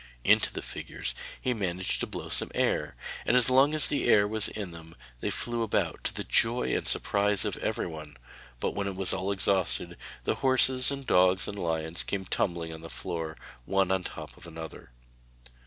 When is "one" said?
13.65-13.91